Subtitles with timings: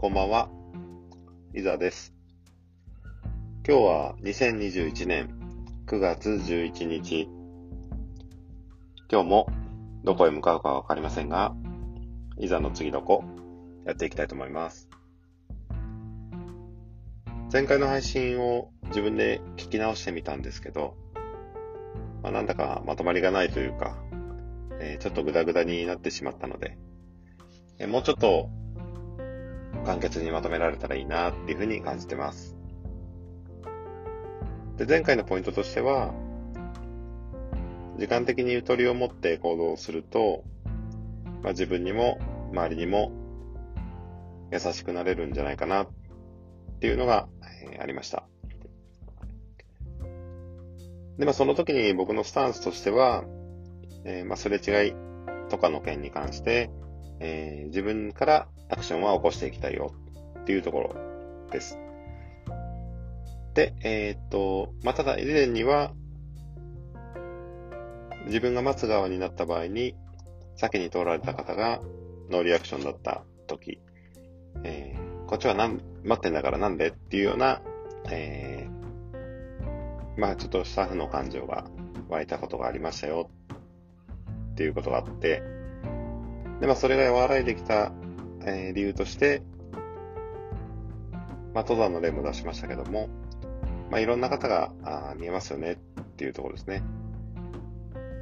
[0.00, 0.48] こんばんは。
[1.52, 2.14] いざです。
[3.68, 5.28] 今日は2021年
[5.86, 7.28] 9月11日。
[9.12, 9.46] 今日も
[10.02, 11.54] どこへ向かうかわかりませんが、
[12.38, 13.24] いざの次どこ
[13.84, 14.88] やっていきたいと思います。
[17.52, 20.96] 前回の配信を自分で聞き直してみたんですけど、
[22.22, 23.98] まあ、なんだかまとまりがないというか、
[24.80, 26.78] えー、ちょっとグダグダになってしまったので、
[27.78, 28.48] えー、もうちょっと
[29.84, 32.56] 簡潔にまとめられたらいいなっていうふうに感じてます。
[34.76, 36.14] で、前回のポイントとしては、
[37.98, 40.44] 時間的にゆとりを持って行動すると、
[41.42, 42.18] まあ、自分にも
[42.52, 43.12] 周りにも
[44.50, 45.88] 優しくなれるんじゃないかなっ
[46.80, 47.28] ていうのが、
[47.62, 48.24] えー、ありました。
[51.18, 53.24] で、まあその時に僕のスタンスとしては、
[54.04, 54.94] えー、まあすれ違い
[55.50, 56.70] とかの件に関して、
[57.20, 59.92] えー、自分からアクションは起こしていきたいよ。
[60.40, 60.96] っていうところ
[61.52, 61.78] です。
[63.54, 65.92] で、えー、っと、まあ、ただ以前には、
[68.26, 69.94] 自分が待つ側になった場合に、
[70.56, 71.80] 先に通られた方が
[72.30, 73.80] ノーリアクションだった時、
[74.62, 77.62] えー、こっちはなん待ってんだからなんでっていうような、
[78.10, 81.64] えー、まあちょっとスタッフの感情が
[82.08, 83.30] 湧いたことがありましたよ。
[84.52, 85.42] っていうことがあって、
[86.60, 87.92] で、まあ、それが和らいできた、
[88.44, 89.42] えー、理由として、
[91.54, 93.08] まあ、登山の例も出しましたけども、
[93.90, 96.82] まあ、いろんな方があ見えますよねっていうところですね。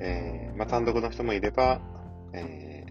[0.00, 1.80] えー、まあ、単独の人もいれば、
[2.32, 2.86] え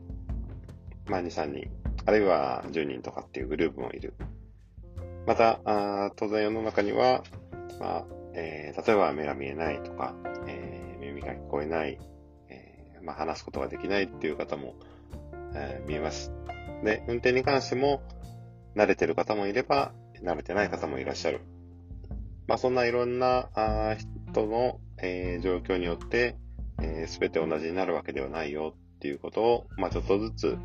[1.05, 1.69] ー、まあ、2、3人、
[2.05, 4.13] あるいは10人とかっていうグループもいる。
[5.25, 7.23] また、あ当然世の中には、
[7.79, 10.13] まあ、えー、例えば目が見えないとか、
[10.47, 11.97] えー、耳が聞こえない、
[12.49, 14.75] えー、まあ、話すことができないっていう方も
[15.57, 16.31] えー、見えます。
[16.83, 18.01] で、運転に関しても、
[18.75, 21.41] 慣れてる方もいれば、慣れてない方もいらっしゃる。
[22.47, 23.95] まあ、そんないろんなあ
[24.31, 26.37] 人の、えー、状況によって、
[26.81, 30.57] えー、べ、て同じになるわけではないよっていうことを、まあ、ちょっとずつ、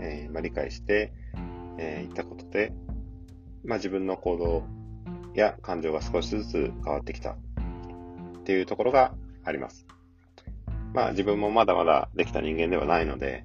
[0.00, 1.12] えーまあ、理解して、
[1.78, 2.72] えー、いったことで、
[3.64, 4.64] まあ、自分の行動
[5.34, 7.36] や感情が少しずつ変わってきたっ
[8.44, 9.14] ていうところが
[9.44, 9.86] あります。
[10.94, 13.44] まあ自分もまだまだできた人間ではないので、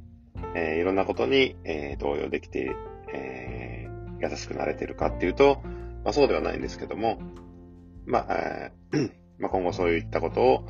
[0.56, 2.76] えー、いろんなことに、えー、動揺できて、
[3.14, 5.62] えー、優しくなれてるかっていうと、
[6.04, 7.20] まあそうではないんですけども、
[8.06, 8.72] まあ、え、
[9.40, 10.66] まあ今後そういったことを、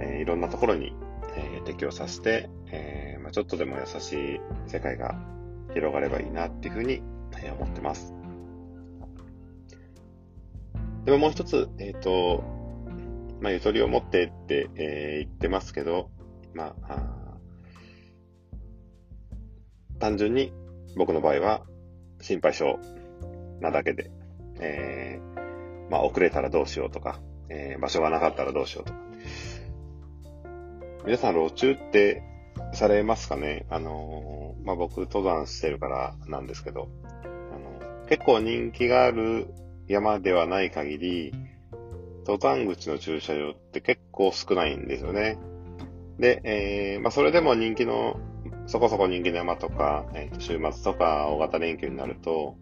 [0.00, 0.94] えー、いろんなところに、
[1.36, 5.14] えー、適用させて、えーまあ、ちょっとでも優しい世界が
[5.74, 7.02] 広がればいいなっていうふうに、
[7.38, 8.14] えー、思ってます。
[11.04, 12.44] でももう一つ、えっ、ー、と、
[13.40, 16.10] まあ、ゆとりを持ってって、えー、言ってますけど、
[16.52, 17.19] まあ、
[20.00, 20.52] 単純に
[20.96, 21.62] 僕の場合は
[22.20, 22.78] 心配性
[23.60, 24.10] なだけで、
[24.58, 28.98] えー、まあ遅れたらどうしようとか、えー、場所がなかったらどうしようとか。
[31.06, 32.22] 皆さん路中って
[32.74, 33.66] されますかね？
[33.70, 39.46] あのー、まあ僕登山してるからなんですけど、あの結構人気がある
[39.88, 41.32] 山ではない限り、
[42.26, 45.38] 登山口の駐車場って結構少ないんですよね。
[46.18, 48.20] で、えー、まあそれでも人気の
[48.70, 52.54] そこそこ人気の山とか、えー、週末とか大型連休になると、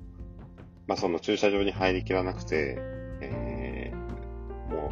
[0.86, 2.78] まあ、その駐車場に入りきらなくて、
[3.20, 4.90] えー、も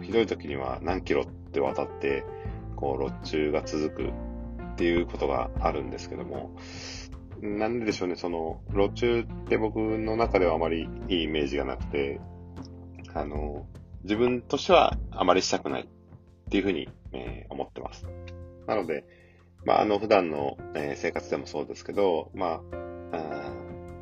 [0.00, 2.24] う、ひどい時には何キロって渡って、
[2.76, 6.56] こう、路中が続くっていうことがあるんですけども、
[7.42, 12.20] なんででしょうね、その、路中って僕の中ではあまりいいイメージがなくて、
[13.12, 13.66] あの、
[14.04, 15.86] 自分としてはあまりしたくないっ
[16.48, 18.06] ていうふうに、えー、思ってます。
[18.68, 19.04] なので、
[19.64, 22.60] まあ、あの、普段の、えー、生活でもそうですけど、ま
[23.12, 23.52] あ、あ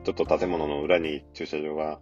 [0.04, 2.00] ちょっと建物の裏に駐車場が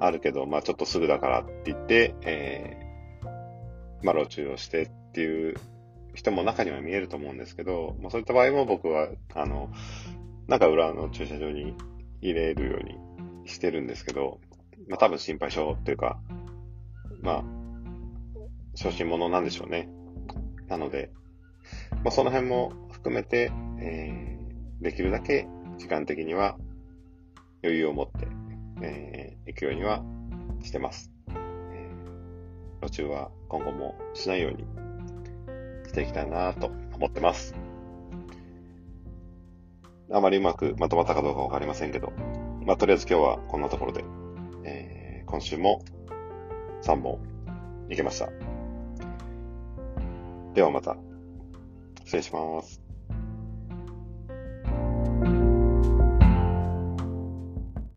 [0.00, 5.56] あるけど、まあ、ちょっとすぐだからって言って、えー、まあ、路中をしてっていう
[6.14, 9.70] 人も中には見えると思うんですけど、まあ、そういった場合も僕は、あの、
[10.48, 11.74] なんか裏の駐車場に
[12.20, 14.40] 入れるようにしてるんですけど、
[14.88, 16.18] まあ、多分心配性っていうか、
[17.22, 17.44] まあ、
[18.76, 19.88] 初心者なんでしょうね。
[20.68, 21.10] なので、
[21.90, 25.48] まあ、その辺も含めて、えー、できるだけ
[25.78, 26.56] 時間的には
[27.62, 28.28] 余裕を持って、
[28.82, 30.02] えー、行くようには
[30.62, 31.12] してます。
[31.28, 34.64] えー、路中は今後もしないように
[35.88, 37.54] していきたいなと思ってます。
[40.12, 42.12] あまりうまくまとまったかどうかわかりませんけど、
[42.64, 44.04] まあ、とりあえず今日はこんなところで、
[44.64, 45.84] えー、今週も
[46.82, 47.18] 3本
[47.90, 48.28] いけました。
[50.54, 50.96] ではまた。
[52.06, 52.85] 失礼します。